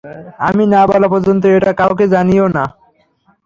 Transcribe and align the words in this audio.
আমি 0.47 0.63
না 0.73 0.81
বলা 0.87 1.07
পর্যন্ত 1.13 1.43
এটা 1.57 1.71
কাউকে 1.73 2.05
জানিয়ো 2.07 2.45
না। 2.57 2.63